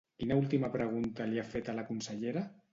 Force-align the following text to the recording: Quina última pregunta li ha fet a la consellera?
Quina 0.21 0.37
última 0.39 0.71
pregunta 0.77 1.29
li 1.35 1.43
ha 1.43 1.45
fet 1.53 1.71
a 1.71 1.79
la 1.83 1.87
consellera? 1.93 2.47